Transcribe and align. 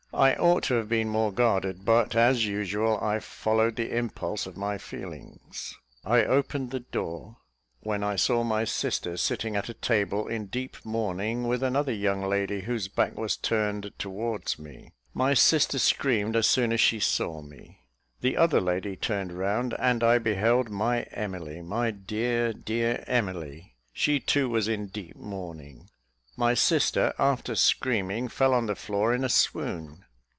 I 0.13 0.33
ought 0.35 0.63
to 0.63 0.73
have 0.73 0.89
been 0.89 1.07
more 1.07 1.31
guarded; 1.31 1.85
but, 1.85 2.17
as 2.17 2.45
usual, 2.45 2.99
I 3.01 3.19
followed 3.21 3.77
the 3.77 3.95
impulse 3.95 4.45
of 4.45 4.57
my 4.57 4.77
feelings. 4.77 5.73
I 6.03 6.25
opened 6.25 6.71
the 6.71 6.81
door, 6.81 7.37
when 7.79 8.03
I 8.03 8.17
saw 8.17 8.43
my 8.43 8.65
sister 8.65 9.15
sitting 9.15 9.55
at 9.55 9.69
a 9.69 9.73
table 9.73 10.27
in 10.27 10.47
deep 10.47 10.75
mourning, 10.83 11.47
with 11.47 11.63
another 11.63 11.93
young 11.93 12.23
lady 12.23 12.59
whose 12.63 12.89
back 12.89 13.17
was 13.17 13.37
turned 13.37 13.93
towards 13.97 14.59
me. 14.59 14.91
My 15.13 15.33
sister 15.33 15.79
screamed 15.79 16.35
as 16.35 16.45
soon 16.45 16.73
as 16.73 16.81
she 16.81 16.99
saw 16.99 17.41
me. 17.41 17.79
The 18.19 18.35
other 18.35 18.59
lady 18.59 18.97
turned 18.97 19.31
round, 19.31 19.73
and 19.79 20.03
I 20.03 20.17
beheld 20.17 20.69
my 20.69 21.03
Emily, 21.03 21.61
my 21.61 21.89
dear, 21.89 22.51
dear 22.51 23.01
Emily: 23.07 23.75
she 23.93 24.19
too 24.19 24.49
was 24.49 24.67
in 24.67 24.87
deep 24.87 25.15
mourning. 25.15 25.87
My 26.37 26.53
sister, 26.53 27.13
after 27.19 27.53
screaming, 27.55 28.27
fell 28.29 28.53
on 28.53 28.65
the 28.67 28.75
floor 28.75 29.13
in 29.13 29.23
a 29.23 29.29
swoon. 29.29 30.05